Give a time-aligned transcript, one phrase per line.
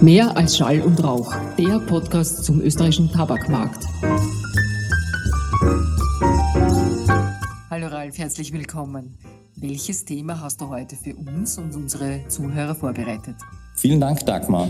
[0.00, 3.84] Mehr als Schall und Rauch, der Podcast zum österreichischen Tabakmarkt.
[7.68, 9.18] Hallo Ralf, herzlich willkommen.
[9.56, 13.34] Welches Thema hast du heute für uns und unsere Zuhörer vorbereitet?
[13.74, 14.68] Vielen Dank, Dagmar.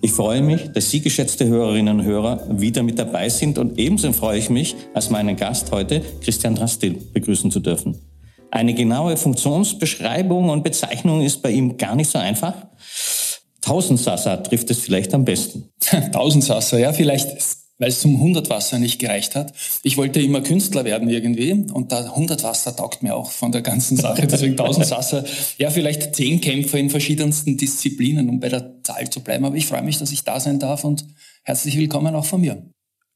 [0.00, 4.12] Ich freue mich, dass Sie, geschätzte Hörerinnen und Hörer, wieder mit dabei sind und ebenso
[4.12, 7.98] freue ich mich, als meinen Gast heute, Christian Drastil, begrüßen zu dürfen.
[8.52, 12.54] Eine genaue Funktionsbeschreibung und Bezeichnung ist bei ihm gar nicht so einfach.
[13.68, 15.68] Tausendsasser trifft es vielleicht am besten.
[16.12, 17.28] Tausendsasser, ja, vielleicht,
[17.76, 19.52] weil es zum Hundertwasser nicht gereicht hat.
[19.82, 23.98] Ich wollte immer Künstler werden irgendwie und da Hundertwasser taugt mir auch von der ganzen
[23.98, 24.26] Sache.
[24.26, 25.22] Deswegen Tausendsasser,
[25.58, 29.44] ja, vielleicht zehn Kämpfer in verschiedensten Disziplinen, um bei der Zahl zu bleiben.
[29.44, 31.04] Aber ich freue mich, dass ich da sein darf und
[31.44, 32.62] herzlich willkommen auch von mir.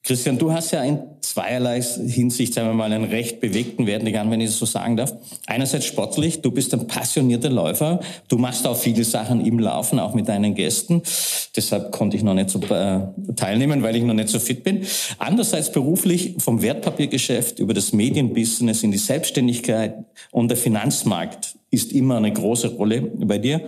[0.05, 4.41] Christian, du hast ja in zweierlei Hinsicht, sagen wir mal, einen recht bewegten Werdegang, wenn
[4.41, 5.15] ich das so sagen darf.
[5.47, 10.15] Einerseits sportlich, du bist ein passionierter Läufer, du machst auch viele Sachen im Laufen, auch
[10.15, 11.03] mit deinen Gästen.
[11.55, 13.01] Deshalb konnte ich noch nicht so äh,
[13.37, 14.85] teilnehmen, weil ich noch nicht so fit bin.
[15.19, 19.95] Andererseits beruflich vom Wertpapiergeschäft über das Medienbusiness in die Selbstständigkeit
[20.33, 23.63] und der Finanzmarkt ist immer eine große Rolle bei dir.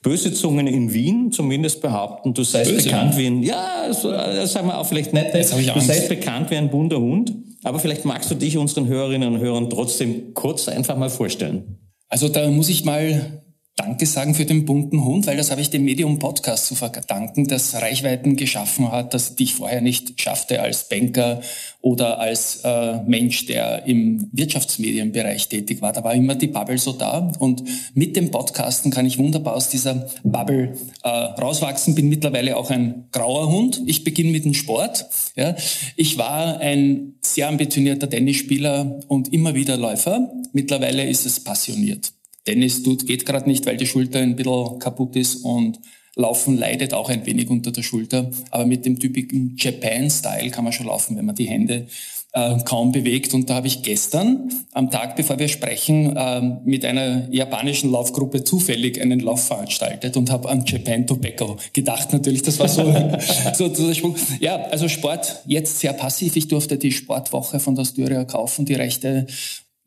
[0.00, 2.84] Böse Zungen in Wien zumindest behaupten, du seist Böse.
[2.84, 6.56] bekannt wie ein, ja, so, das sagen wir auch vielleicht nicht, du seist bekannt wie
[6.56, 10.96] ein bunter Hund, aber vielleicht magst du dich unseren Hörerinnen und Hörern trotzdem kurz einfach
[10.96, 11.78] mal vorstellen.
[12.08, 13.42] Also da muss ich mal
[13.78, 17.46] Danke sagen für den bunten Hund, weil das habe ich dem Medium Podcast zu verdanken,
[17.46, 21.40] das Reichweiten geschaffen hat, das ich vorher nicht schaffte als Banker
[21.80, 25.92] oder als äh, Mensch, der im Wirtschaftsmedienbereich tätig war.
[25.92, 27.62] Da war immer die Bubble so da und
[27.94, 31.94] mit dem Podcasten kann ich wunderbar aus dieser Bubble äh, rauswachsen.
[31.94, 33.80] Bin mittlerweile auch ein grauer Hund.
[33.86, 35.06] Ich beginne mit dem Sport.
[35.36, 35.54] Ja.
[35.94, 40.32] Ich war ein sehr ambitionierter Tennisspieler und immer wieder Läufer.
[40.52, 42.12] Mittlerweile ist es passioniert.
[42.44, 45.78] Tennis tut, geht gerade nicht, weil die Schulter ein bisschen kaputt ist und
[46.18, 48.28] Laufen leidet auch ein wenig unter der Schulter.
[48.50, 51.86] Aber mit dem typischen Japan-Style kann man schon laufen, wenn man die Hände
[52.32, 53.34] äh, kaum bewegt.
[53.34, 58.42] Und da habe ich gestern, am Tag bevor wir sprechen, äh, mit einer japanischen Laufgruppe
[58.42, 62.12] zufällig einen Lauf veranstaltet und habe an Japan Tobacco gedacht.
[62.12, 62.82] Natürlich, das war so,
[63.54, 64.16] so, so der Sprung.
[64.40, 66.34] Ja, also Sport jetzt sehr passiv.
[66.34, 69.28] Ich durfte die Sportwoche von der Styria kaufen, die Rechte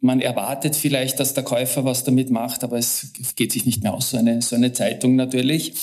[0.02, 3.94] man erwartet vielleicht, dass der Käufer was damit macht, aber es geht sich nicht mehr
[3.94, 5.74] aus, so eine, so eine Zeitung natürlich.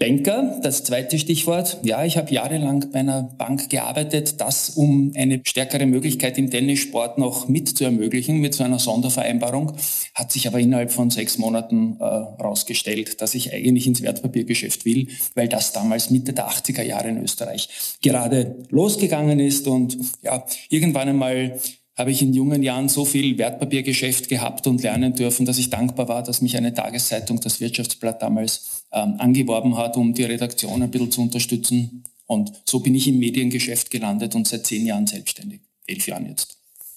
[0.00, 1.78] Banker, das zweite Stichwort.
[1.82, 7.18] Ja, ich habe jahrelang bei einer Bank gearbeitet, das um eine stärkere Möglichkeit im Tennissport
[7.18, 9.76] noch mit zu ermöglichen, mit so einer Sondervereinbarung,
[10.14, 15.48] hat sich aber innerhalb von sechs Monaten äh, dass ich eigentlich ins Wertpapiergeschäft will, weil
[15.48, 21.60] das damals Mitte der 80er Jahre in Österreich gerade losgegangen ist und ja, irgendwann einmal
[22.00, 26.08] habe ich in jungen Jahren so viel Wertpapiergeschäft gehabt und lernen dürfen, dass ich dankbar
[26.08, 30.90] war, dass mich eine Tageszeitung, das Wirtschaftsblatt damals, ähm, angeworben hat, um die Redaktion ein
[30.90, 32.04] bisschen zu unterstützen.
[32.26, 35.60] Und so bin ich im Mediengeschäft gelandet und seit zehn Jahren selbstständig.
[35.86, 36.56] Elf Jahren jetzt.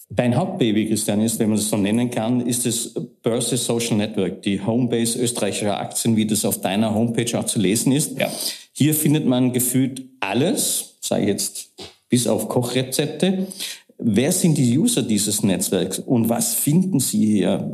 [0.09, 2.93] Dein Hauptbaby, Christian, ist, wenn man das so nennen kann, ist das
[3.23, 7.91] Börse Social Network, die Homebase österreichischer Aktien, wie das auf deiner Homepage auch zu lesen
[7.91, 8.17] ist.
[8.17, 8.31] Ja.
[8.71, 11.71] Hier findet man gefühlt alles, sei jetzt
[12.09, 13.47] bis auf Kochrezepte.
[14.05, 17.71] Wer sind die User dieses Netzwerks und was finden Sie hier?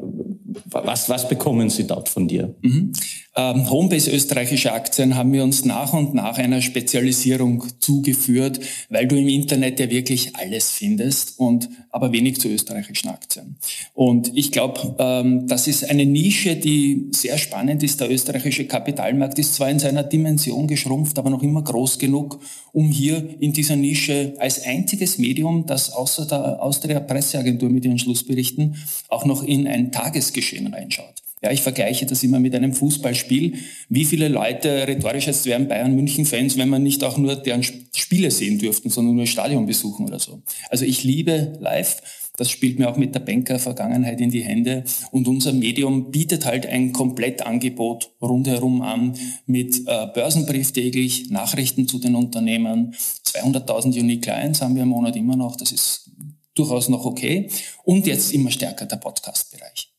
[0.65, 2.55] Was, was bekommen Sie dort von dir?
[2.61, 2.91] Mhm.
[3.39, 9.15] Ähm, Homebase österreichische Aktien haben wir uns nach und nach einer Spezialisierung zugeführt, weil du
[9.15, 13.55] im Internet ja wirklich alles findest und aber wenig zu österreichischen Aktien.
[13.93, 18.01] Und ich glaube, ähm, das ist eine Nische, die sehr spannend ist.
[18.01, 22.41] Der österreichische Kapitalmarkt ist zwar in seiner Dimension geschrumpft, aber noch immer groß genug,
[22.73, 27.99] um hier in dieser Nische als einziges Medium, das außer der Austria Presseagentur mit ihren
[27.99, 28.75] Schlussberichten
[29.07, 31.23] auch noch in ein Tagesgeschehen reinschaut.
[31.41, 33.55] Ja, ich vergleiche das immer mit einem Fußballspiel.
[33.87, 37.63] Wie viele Leute, rhetorisch jetzt wären Bayern München Fans, wenn man nicht auch nur deren
[37.63, 40.41] Spiele sehen dürften, sondern nur Stadion besuchen oder so.
[40.69, 42.01] Also ich liebe live.
[42.35, 44.85] Das spielt mir auch mit der Banker-Vergangenheit in die Hände.
[45.11, 49.13] Und unser Medium bietet halt ein Komplettangebot rundherum an
[49.45, 52.95] mit äh, Börsenbrief täglich, Nachrichten zu den Unternehmen.
[53.25, 55.57] 200.000 Unique Clients haben wir im Monat immer noch.
[55.57, 56.11] Das ist
[56.55, 57.49] durchaus noch okay.
[57.83, 59.91] Und jetzt immer stärker der Podcast-Bereich.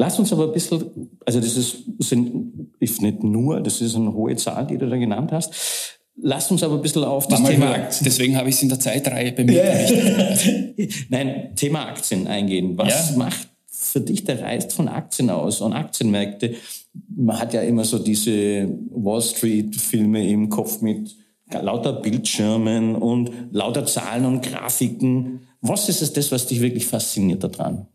[0.00, 4.14] Lass uns aber ein bisschen, also das ist, sind, ist nicht nur, das ist eine
[4.14, 5.52] hohe Zahl, die du da genannt hast.
[6.16, 8.06] Lass uns aber ein bisschen auf das Thema Aktien.
[8.06, 10.86] Deswegen habe ich es in der Zeitreihe bei mir ja.
[11.10, 12.78] Nein, Thema Aktien eingehen.
[12.78, 13.18] Was ja.
[13.18, 16.54] macht für dich der Reiz von Aktien aus und Aktienmärkte?
[17.14, 21.14] Man hat ja immer so diese Wall Street Filme im Kopf mit
[21.52, 25.40] lauter Bildschirmen und lauter Zahlen und Grafiken.
[25.60, 27.86] Was ist es das, was dich wirklich fasziniert daran?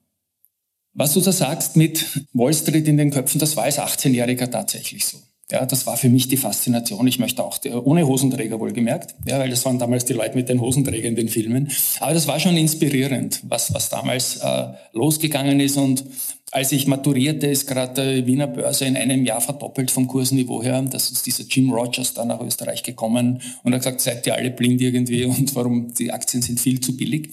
[0.97, 5.05] Was du da sagst mit Wall Street in den Köpfen, das war als 18-Jähriger tatsächlich
[5.05, 5.17] so.
[5.51, 7.05] Ja, das war für mich die Faszination.
[7.05, 10.59] Ich möchte auch, ohne Hosenträger wohlgemerkt, ja, weil das waren damals die Leute mit den
[10.59, 11.69] Hosenträgern in den Filmen.
[11.99, 15.77] Aber das war schon inspirierend, was, was damals äh, losgegangen ist.
[15.77, 16.05] Und
[16.51, 20.81] als ich maturierte, ist gerade die Wiener Börse in einem Jahr verdoppelt vom Kursniveau her.
[20.81, 24.49] Das ist dieser Jim Rogers dann nach Österreich gekommen und hat gesagt, seid ihr alle
[24.49, 27.29] blind irgendwie und warum die Aktien sind viel zu billig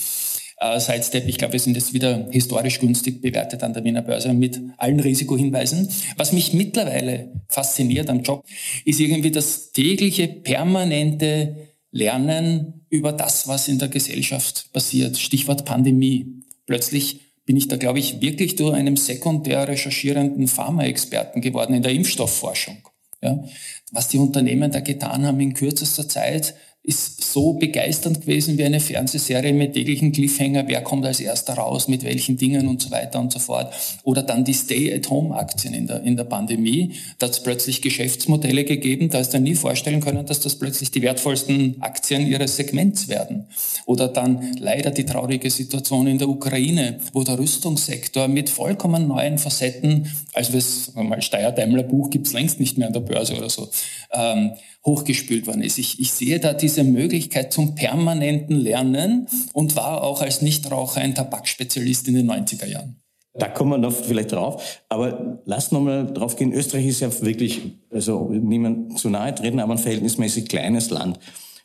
[0.63, 1.29] äh, Sidestep.
[1.29, 5.01] Ich glaube, wir sind jetzt wieder historisch günstig bewertet an der Wiener Börse mit allen
[5.01, 5.89] Risikohinweisen.
[6.17, 8.45] Was mich mittlerweile fasziniert am Job,
[8.85, 11.57] ist irgendwie das tägliche, permanente
[11.91, 15.19] Lernen über das, was in der Gesellschaft passiert.
[15.19, 16.27] Stichwort Pandemie.
[16.67, 21.93] Plötzlich bin ich da, glaube ich, wirklich durch einem sekundär recherchierenden Pharmaexperten geworden in der
[21.93, 22.79] Impfstoffforschung.
[23.21, 23.45] Ja,
[23.93, 28.81] was die Unternehmen da getan haben in kürzester Zeit, ist so begeisternd gewesen wie eine
[28.81, 33.21] Fernsehserie mit täglichen Cliffhanger, wer kommt als erster raus, mit welchen Dingen und so weiter
[33.21, 33.73] und so fort.
[34.03, 36.95] Oder dann die Stay-at-Home-Aktien in der, in der Pandemie.
[37.21, 40.91] Da hat es plötzlich Geschäftsmodelle gegeben, da ist dann nie vorstellen können, dass das plötzlich
[40.91, 43.47] die wertvollsten Aktien ihres Segments werden.
[43.87, 49.39] Oder dann leider die traurige Situation in der Ukraine, wo der Rüstungssektor mit vollkommen neuen
[49.39, 53.71] Facetten, also das mal Steyr-Daimler-Buch gibt's längst nicht mehr an der Börse oder so,
[54.13, 54.53] ähm,
[54.85, 55.79] hochgespült worden ist.
[55.79, 61.15] Ich, ich sehe da diese Möglichkeit zum permanenten Lernen und war auch als Nichtraucher ein
[61.15, 62.97] Tabakspezialist in den 90er Jahren.
[63.35, 64.83] Da kommen wir noch vielleicht drauf.
[64.89, 66.53] Aber lass noch mal drauf gehen.
[66.53, 67.61] Österreich ist ja wirklich,
[67.91, 71.19] also niemand zu nahe treten, aber ein verhältnismäßig kleines Land.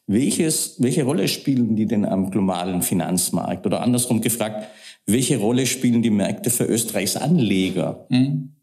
[0.08, 3.66] Welches, welche Rolle spielen die denn am globalen Finanzmarkt?
[3.66, 4.68] Oder andersrum gefragt,
[5.06, 8.06] welche Rolle spielen die Märkte für Österreichs Anleger?
[8.10, 8.57] Mhm.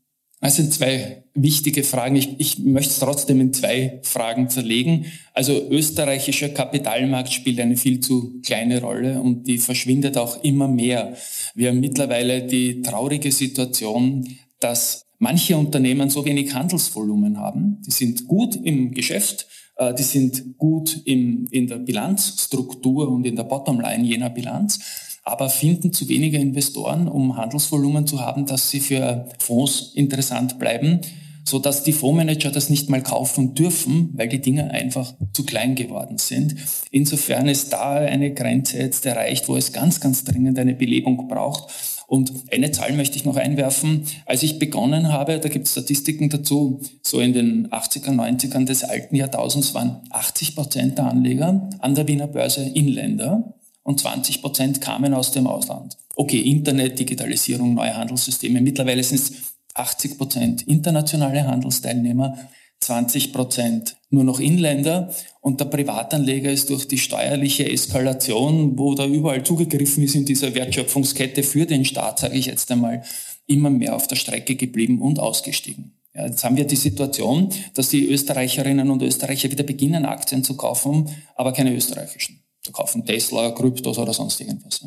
[0.45, 2.17] Das sind zwei wichtige Fragen.
[2.17, 5.07] Ich, ich möchte es trotzdem in zwei Fragen zerlegen.
[5.33, 11.15] Also österreichischer Kapitalmarkt spielt eine viel zu kleine Rolle und die verschwindet auch immer mehr.
[11.55, 17.81] Wir haben mittlerweile die traurige Situation, dass manche Unternehmen so wenig Handelsvolumen haben.
[17.87, 19.47] Die sind gut im Geschäft,
[19.77, 24.79] äh, die sind gut in, in der Bilanzstruktur und in der Bottomline jener Bilanz
[25.25, 31.01] aber finden zu wenige Investoren, um Handelsvolumen zu haben, dass sie für Fonds interessant bleiben,
[31.45, 35.75] so dass die Fondsmanager das nicht mal kaufen dürfen, weil die Dinge einfach zu klein
[35.75, 36.55] geworden sind.
[36.91, 41.73] Insofern ist da eine Grenze jetzt erreicht, wo es ganz, ganz dringend eine Belebung braucht.
[42.07, 44.05] Und eine Zahl möchte ich noch einwerfen.
[44.27, 48.85] Als ich begonnen habe, da gibt es Statistiken dazu, so in den 80er, 90ern des
[48.85, 53.55] alten Jahrtausends waren 80 Prozent der Anleger an der Wiener Börse Inländer
[53.85, 55.97] und 20 Prozent kamen aus dem Ausland.
[56.17, 58.61] Okay, Internet, Digitalisierung, neue Handelssysteme.
[58.61, 59.33] Mittlerweile sind es
[59.75, 62.37] 80 Prozent internationale Handelsteilnehmer,
[62.81, 69.07] 20 Prozent nur noch Inländer und der Privatanleger ist durch die steuerliche Eskalation, wo da
[69.07, 73.03] überall zugegriffen ist in dieser Wertschöpfungskette für den Staat, sage ich jetzt einmal,
[73.47, 75.93] immer mehr auf der Strecke geblieben und ausgestiegen.
[76.15, 80.57] Ja, jetzt haben wir die Situation, dass die Österreicherinnen und Österreicher wieder beginnen, Aktien zu
[80.57, 84.85] kaufen, aber keine österreichischen kaufen, Tesla, Kryptos oder sonst irgendwas.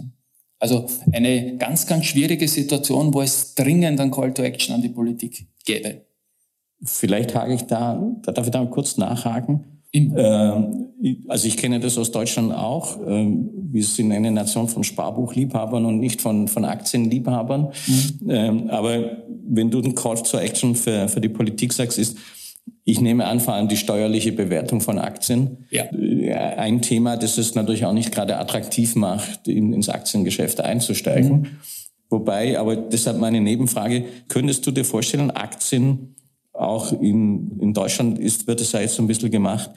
[0.60, 4.90] Also eine ganz, ganz schwierige Situation, wo es dringend ein Call to Action an die
[4.90, 6.02] Politik gäbe.
[6.84, 9.64] Vielleicht hake ich da, da darf ich da kurz nachhaken.
[9.94, 10.90] Ähm,
[11.28, 12.98] also ich kenne das aus Deutschland auch.
[13.08, 17.70] Ähm, wir sind eine Nation von Sparbuchliebhabern und nicht von, von Aktienliebhabern.
[17.88, 18.30] Mhm.
[18.30, 22.18] Ähm, aber wenn du den Call to Action für, für die Politik sagst, ist,
[22.84, 25.66] ich nehme an, vor allem die steuerliche Bewertung von Aktien.
[25.70, 25.84] Ja.
[26.58, 31.42] Ein Thema, das es natürlich auch nicht gerade attraktiv macht, in, ins Aktiengeschäft einzusteigen.
[31.42, 31.46] Mhm.
[32.10, 36.16] Wobei, aber deshalb meine Nebenfrage, könntest du dir vorstellen, Aktien
[36.54, 39.70] auch in, in Deutschland ist, wird es ja jetzt so ein bisschen gemacht,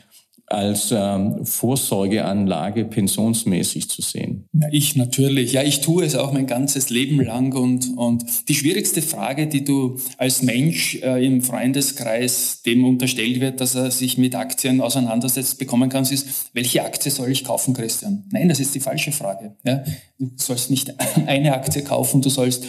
[0.50, 4.46] als ähm, Vorsorgeanlage pensionsmäßig zu sehen?
[4.52, 5.52] Ja, ich natürlich.
[5.52, 7.54] Ja, ich tue es auch mein ganzes Leben lang.
[7.54, 13.60] Und, und die schwierigste Frage, die du als Mensch äh, im Freundeskreis, dem unterstellt wird,
[13.60, 18.24] dass er sich mit Aktien auseinandersetzt, bekommen kannst, ist, welche Aktie soll ich kaufen, Christian?
[18.32, 19.56] Nein, das ist die falsche Frage.
[19.64, 19.84] Ja?
[20.18, 20.92] Du sollst nicht
[21.26, 22.66] eine Aktie kaufen, du sollst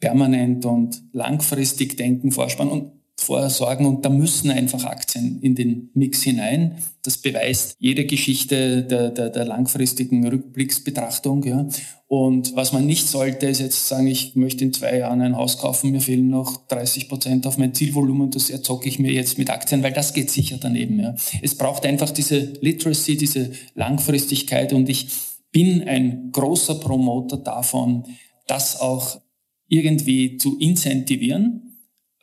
[0.00, 2.72] permanent und langfristig denken, vorspannen.
[2.72, 6.78] Und vorsorgen und da müssen einfach Aktien in den Mix hinein.
[7.02, 11.44] Das beweist jede Geschichte der, der, der langfristigen Rückblicksbetrachtung.
[11.44, 11.68] Ja.
[12.06, 15.58] Und was man nicht sollte, ist jetzt sagen, ich möchte in zwei Jahren ein Haus
[15.58, 19.50] kaufen, mir fehlen noch 30 Prozent auf mein Zielvolumen, das erzocke ich mir jetzt mit
[19.50, 20.98] Aktien, weil das geht sicher daneben.
[20.98, 21.14] Ja.
[21.42, 25.08] Es braucht einfach diese Literacy, diese Langfristigkeit und ich
[25.52, 28.04] bin ein großer Promoter davon,
[28.46, 29.20] das auch
[29.68, 31.69] irgendwie zu incentivieren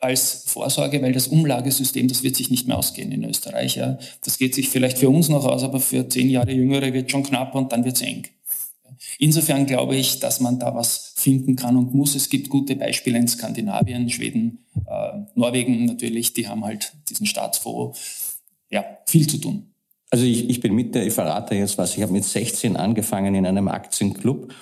[0.00, 3.76] als Vorsorge, weil das Umlagesystem, das wird sich nicht mehr ausgehen in Österreich.
[3.76, 3.98] Ja.
[4.24, 7.24] Das geht sich vielleicht für uns noch aus, aber für zehn Jahre Jüngere wird schon
[7.24, 8.26] knapp und dann wird es eng.
[9.18, 12.14] Insofern glaube ich, dass man da was finden kann und muss.
[12.14, 17.98] Es gibt gute Beispiele in Skandinavien, Schweden, äh, Norwegen natürlich, die haben halt diesen Staatsfonds.
[18.70, 19.66] Ja, viel zu tun.
[20.10, 23.34] Also ich, ich bin mit der, ich verrate jetzt was, ich habe mit 16 angefangen
[23.34, 24.52] in einem Aktienclub.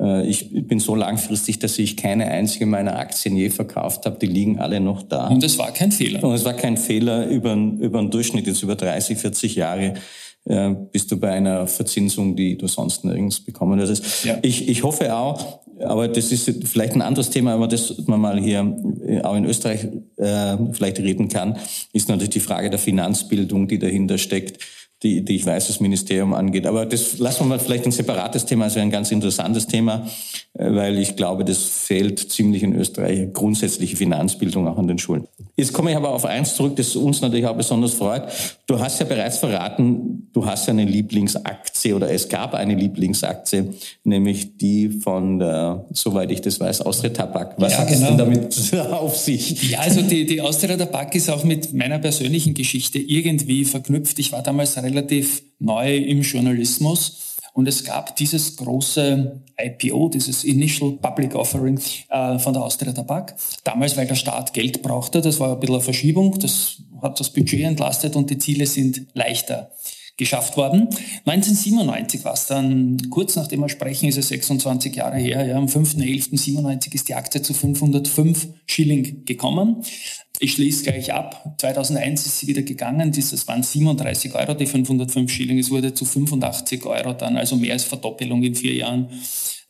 [0.00, 4.18] Äh, ich bin so langfristig, dass ich keine einzige meiner Aktien je verkauft habe.
[4.18, 5.28] Die liegen alle noch da.
[5.28, 6.22] Und es war kein Fehler.
[6.22, 9.94] Und es war kein Fehler über, über einen Durchschnitt, jetzt über 30, 40 Jahre
[10.46, 14.24] äh, bist du bei einer Verzinsung, die du sonst nirgends bekommen würdest.
[14.24, 14.38] Ja.
[14.42, 18.40] Ich, ich hoffe auch, aber das ist vielleicht ein anderes Thema, aber das man mal
[18.40, 21.58] hier äh, auch in Österreich äh, vielleicht reden kann,
[21.92, 24.62] ist natürlich die Frage der Finanzbildung, die dahinter steckt
[25.02, 26.66] die, die ich weiß, das Ministerium angeht.
[26.66, 30.06] Aber das lassen wir mal vielleicht ein separates Thema, also ein ganz interessantes Thema,
[30.54, 35.26] äh, weil ich glaube, das fehlt ziemlich in Österreich, grundsätzliche Finanzbildung auch an den Schulen.
[35.54, 38.22] Jetzt komme ich aber auf eins zurück, das uns natürlich auch besonders freut.
[38.66, 44.56] Du hast ja bereits verraten, du hast eine Lieblingsaktie oder es gab eine Lieblingsaktie, nämlich
[44.56, 47.54] die von der, soweit ich das weiß, Austria Tabak.
[47.58, 48.00] Was ja, hat genau.
[48.00, 49.70] es denn damit auf sich?
[49.70, 54.18] Ja, also die, die Austria Tabak ist auch mit meiner persönlichen Geschichte irgendwie verknüpft.
[54.18, 54.95] Ich war damals relativ
[55.58, 57.36] neu im Journalismus.
[57.52, 63.34] Und es gab dieses große IPO, dieses Initial Public Offering äh, von der Austria Tabak.
[63.64, 67.30] Damals, weil der Staat Geld brauchte, das war ein bisschen eine Verschiebung, das hat das
[67.30, 69.70] Budget entlastet und die Ziele sind leichter
[70.16, 70.88] geschafft worden.
[71.26, 75.66] 1997 war es dann, kurz nachdem wir sprechen, ist es 26 Jahre her, ja, am
[75.66, 79.82] 5.11.97 ist die Aktie zu 505 Schilling gekommen.
[80.38, 81.56] Ich schließe gleich ab.
[81.58, 83.12] 2001 ist sie wieder gegangen.
[83.12, 85.58] Das waren 37 Euro, die 505 Schilling.
[85.58, 89.08] Es wurde zu 85 Euro dann, also mehr als Verdoppelung in vier Jahren.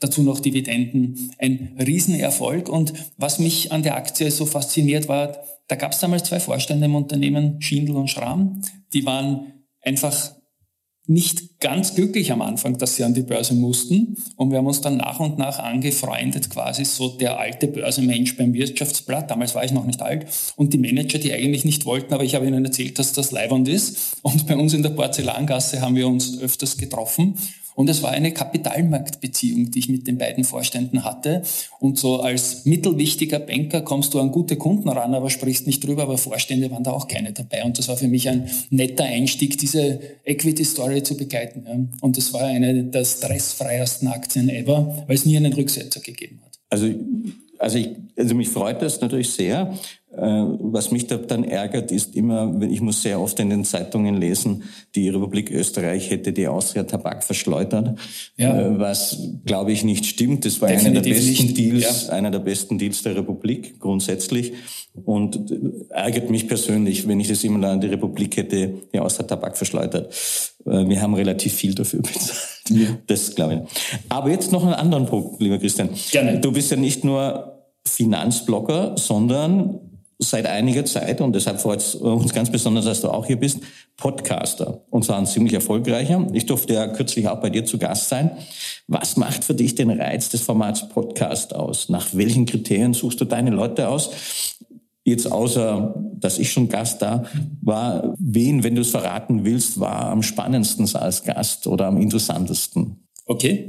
[0.00, 1.30] Dazu noch Dividenden.
[1.38, 2.68] Ein Riesenerfolg.
[2.68, 5.38] Und was mich an der Aktie so fasziniert war,
[5.68, 8.60] da gab es damals zwei Vorstände im Unternehmen, Schindel und Schramm.
[8.92, 10.35] Die waren einfach
[11.08, 14.16] nicht ganz glücklich am Anfang, dass sie an die Börse mussten.
[14.36, 18.52] Und wir haben uns dann nach und nach angefreundet, quasi so der alte Börsenmensch beim
[18.52, 19.30] Wirtschaftsblatt.
[19.30, 20.26] Damals war ich noch nicht alt.
[20.56, 23.68] Und die Manager, die eigentlich nicht wollten, aber ich habe ihnen erzählt, dass das Leibwand
[23.68, 24.16] ist.
[24.22, 27.36] Und bei uns in der Porzellangasse haben wir uns öfters getroffen.
[27.76, 31.42] Und es war eine Kapitalmarktbeziehung, die ich mit den beiden Vorständen hatte.
[31.78, 36.04] Und so als mittelwichtiger Banker kommst du an gute Kunden ran, aber sprichst nicht drüber.
[36.04, 37.64] Aber Vorstände waren da auch keine dabei.
[37.64, 41.92] Und das war für mich ein netter Einstieg, diese Equity-Story zu begleiten.
[42.00, 46.58] Und das war eine der stressfreiesten Aktien ever, weil es nie einen Rücksetzer gegeben hat.
[46.70, 46.94] Also
[47.58, 49.74] also, ich, also mich freut das natürlich sehr.
[50.16, 54.16] Äh, was mich da dann ärgert, ist immer, ich muss sehr oft in den Zeitungen
[54.16, 57.98] lesen, die Republik Österreich hätte die Austria Tabak verschleudert,
[58.36, 58.58] ja.
[58.58, 60.44] Äh, was glaube ich nicht stimmt.
[60.46, 61.58] Das war einer der besten nicht.
[61.58, 62.14] Deals, ja.
[62.14, 64.54] einer der besten Deals der Republik grundsätzlich
[65.04, 65.52] und
[65.90, 70.14] ärgert mich persönlich, wenn ich das immer an die Republik hätte, die Austria Tabak verschleudert.
[70.64, 72.62] Äh, wir haben relativ viel dafür bezahlt.
[72.70, 72.98] Ja.
[73.06, 74.00] Das glaube ich.
[74.08, 75.90] Aber jetzt noch einen anderen Punkt, lieber Christian.
[76.10, 76.40] Gerne.
[76.40, 77.52] Du bist ja nicht nur
[77.86, 79.80] Finanzblogger, sondern
[80.18, 83.60] seit einiger Zeit, und deshalb freut es uns ganz besonders, dass du auch hier bist,
[83.96, 84.84] Podcaster.
[84.90, 86.26] Und zwar ein ziemlich erfolgreicher.
[86.32, 88.30] Ich durfte ja kürzlich auch bei dir zu Gast sein.
[88.88, 91.88] Was macht für dich den Reiz des Formats Podcast aus?
[91.88, 94.10] Nach welchen Kriterien suchst du deine Leute aus?
[95.04, 97.24] Jetzt außer, dass ich schon Gast da
[97.62, 103.06] war, wen, wenn du es verraten willst, war am spannendsten als Gast oder am interessantesten?
[103.26, 103.68] Okay.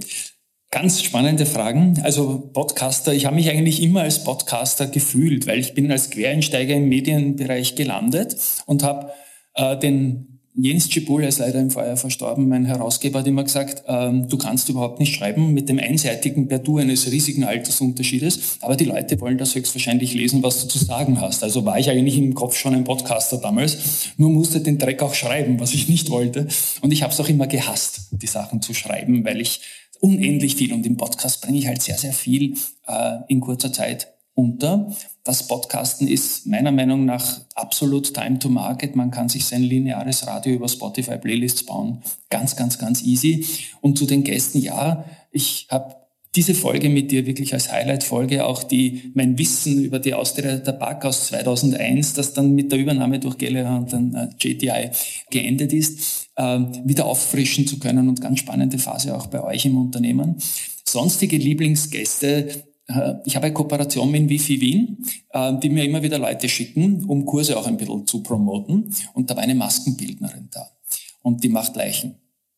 [0.70, 2.02] Ganz spannende Fragen.
[2.04, 6.76] Also Podcaster, ich habe mich eigentlich immer als Podcaster gefühlt, weil ich bin als Quereinsteiger
[6.76, 9.12] im Medienbereich gelandet und habe
[9.54, 13.84] äh, den Jens Cibul, er ist leider im Feuer verstorben, mein Herausgeber hat immer gesagt,
[13.88, 18.76] ähm, du kannst überhaupt nicht schreiben mit dem einseitigen Per Du eines riesigen Altersunterschiedes, aber
[18.76, 21.44] die Leute wollen das höchstwahrscheinlich lesen, was du zu sagen hast.
[21.44, 25.14] Also war ich eigentlich im Kopf schon ein Podcaster damals, nur musste den Dreck auch
[25.14, 26.48] schreiben, was ich nicht wollte.
[26.82, 29.62] Und ich habe es auch immer gehasst, die Sachen zu schreiben, weil ich
[30.02, 32.56] unendlich viel und im Podcast bringe ich halt sehr, sehr viel
[32.88, 34.92] äh, in kurzer Zeit unter.
[35.24, 38.96] Das Podcasten ist meiner Meinung nach absolut Time to Market.
[38.96, 42.04] Man kann sich sein lineares Radio über Spotify Playlists bauen.
[42.30, 43.46] Ganz, ganz, ganz easy.
[43.82, 45.97] Und zu den Gästen, ja, ich habe
[46.38, 51.04] diese Folge mit dir wirklich als Highlight-Folge, auch die, mein Wissen über die Austria Tabak
[51.04, 54.92] aus 2001, das dann mit der Übernahme durch Gallagher und dann äh, JTI
[55.32, 59.78] geendet ist, äh, wieder auffrischen zu können und ganz spannende Phase auch bei euch im
[59.78, 60.36] Unternehmen.
[60.86, 62.50] Sonstige Lieblingsgäste,
[62.88, 67.04] äh, ich habe eine Kooperation mit Wifi Wien, äh, die mir immer wieder Leute schicken,
[67.06, 68.94] um Kurse auch ein bisschen zu promoten.
[69.16, 70.70] Und da war eine Maskenbildnerin da.
[71.24, 72.16] Und die macht Leichen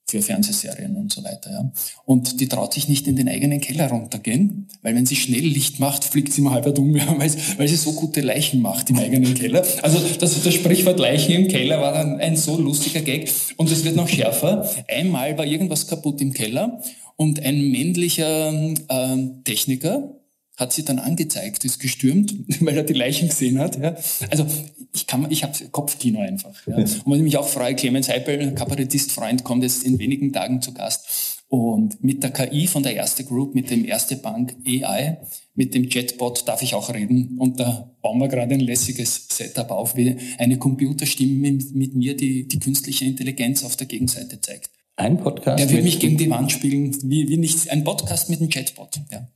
[0.10, 1.52] für Fernsehserien und so weiter.
[1.52, 1.72] Ja.
[2.06, 5.80] Und die traut sich nicht in den eigenen Keller runtergehen, weil wenn sie schnell Licht
[5.80, 9.00] macht, fliegt sie mal halb um, ja, weil, weil sie so gute Leichen macht im
[9.00, 9.66] eigenen Keller.
[9.82, 13.32] Also das, das Sprichwort Leichen im Keller war dann ein so lustiger Gag.
[13.58, 14.70] Und es wird noch schärfer.
[14.88, 16.82] Einmal war irgendwas kaputt im Keller
[17.16, 20.19] Und ein männlicher äh, Techniker
[20.60, 23.82] hat sie dann angezeigt, ist gestürmt, weil er die Leichen gesehen hat.
[23.82, 23.96] Ja.
[24.30, 24.46] Also
[24.94, 26.56] ich kann, ich habe Kopfkino einfach.
[26.68, 26.76] Ja.
[26.76, 30.74] Und was ich mich auch freue, Clemens Heipel, Kabarettist-Freund, kommt jetzt in wenigen Tagen zu
[30.74, 31.38] Gast.
[31.48, 35.18] Und mit der KI von der Erste Group, mit dem Erste Bank AI,
[35.56, 37.38] mit dem Chatbot darf ich auch reden.
[37.40, 42.16] Und da bauen wir gerade ein lässiges Setup auf, wie eine Computerstimme mit, mit mir,
[42.16, 44.70] die die künstliche Intelligenz auf der Gegenseite zeigt.
[44.96, 45.64] Ein Podcast?
[45.64, 47.68] Er wird mich gegen die Wand spielen, wie, wie nichts.
[47.68, 49.28] Ein Podcast mit einem Chatbot, ja.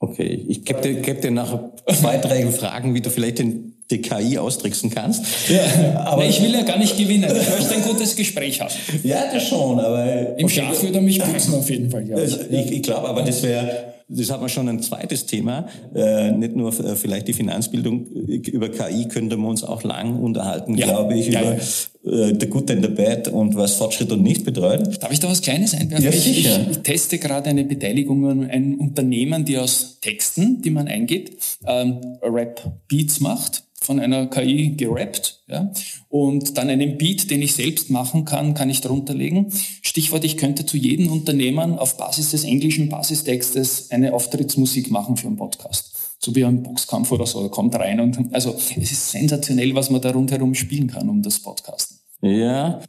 [0.00, 4.00] Okay, ich gebe dir, geb dir nachher zwei, drei Fragen, wie du vielleicht den, die
[4.00, 5.24] KI austricksen kannst.
[5.48, 7.24] Ja, aber nee, ich will ja gar nicht gewinnen.
[7.24, 8.72] Ich möchte ein gutes Gespräch haben.
[9.02, 10.38] Ja, das schon, aber...
[10.38, 10.54] Im okay.
[10.54, 12.16] Schaf würde er mich putzen auf jeden Fall, ja.
[12.16, 15.68] Ich, ich, ich glaube, aber das wäre das hat man schon ein zweites Thema.
[15.94, 18.06] Äh, nicht nur äh, vielleicht die Finanzbildung.
[18.06, 20.86] Über KI könnte man uns auch lang unterhalten, ja.
[20.86, 22.28] glaube ich, ja, über ja.
[22.28, 25.02] Äh, the good and the bad und was Fortschritt und nicht bedeutet.
[25.02, 26.04] Darf ich da was Kleines einwerfen?
[26.04, 26.60] Ja, sicher.
[26.62, 31.58] Ich, ich, teste gerade eine Beteiligung an einem Unternehmen, die aus Texten, die man eingibt,
[31.66, 35.72] ähm, Rap-Beats macht von einer KI gerappt, ja,
[36.10, 39.50] und dann einen Beat, den ich selbst machen kann, kann ich darunter legen.
[39.80, 45.26] Stichwort, ich könnte zu jedem Unternehmen auf Basis des englischen Basistextes eine Auftrittsmusik machen für
[45.26, 45.94] einen Podcast.
[46.18, 50.02] So wie ein Boxkampf oder so, kommt rein und, also, es ist sensationell, was man
[50.02, 51.96] da rundherum spielen kann um das Podcasten.
[52.20, 52.82] Ja,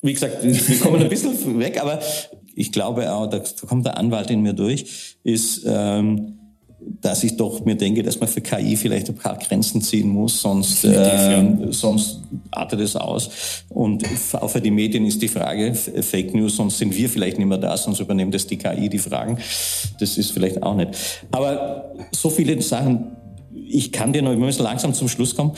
[0.00, 2.00] wie gesagt, wir kommen ein bisschen weg, aber
[2.54, 6.35] ich glaube auch, da kommt der Anwalt in mir durch, ist, ähm,
[7.00, 10.40] dass ich doch mir denke, dass man für KI vielleicht ein paar Grenzen ziehen muss,
[10.40, 13.64] sonst, äh, sonst artet es aus.
[13.68, 17.46] Und auch für die Medien ist die Frage, Fake News, sonst sind wir vielleicht nicht
[17.46, 19.38] mehr da, sonst übernimmt das die KI die Fragen.
[19.98, 20.90] Das ist vielleicht auch nicht.
[21.32, 23.16] Aber so viele Sachen,
[23.68, 25.52] ich kann dir noch, wir müssen langsam zum Schluss kommen.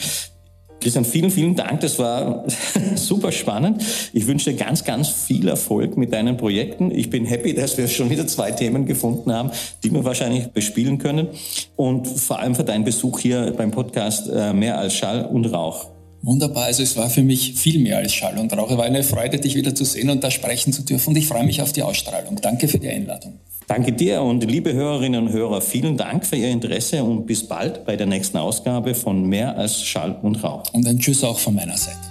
[0.79, 1.81] Christian, vielen, vielen Dank.
[1.81, 2.45] Das war
[2.95, 3.83] super spannend.
[4.13, 6.91] Ich wünsche dir ganz, ganz viel Erfolg mit deinen Projekten.
[6.91, 9.51] Ich bin happy, dass wir schon wieder zwei Themen gefunden haben,
[9.83, 11.27] die wir wahrscheinlich bespielen können.
[11.75, 15.87] Und vor allem für deinen Besuch hier beim Podcast äh, Mehr als Schall und Rauch.
[16.21, 16.65] Wunderbar.
[16.65, 18.69] Also es war für mich viel mehr als Schall und Rauch.
[18.69, 21.09] Es war eine Freude, dich wieder zu sehen und da sprechen zu dürfen.
[21.11, 22.39] Und ich freue mich auf die Ausstrahlung.
[22.41, 23.39] Danke für die Einladung.
[23.69, 27.85] Danke dir und liebe Hörerinnen und Hörer, vielen Dank für Ihr Interesse und bis bald
[27.85, 30.63] bei der nächsten Ausgabe von Mehr als Schall und Rauch.
[30.73, 32.08] Und ein Tschüss auch von meiner Seite.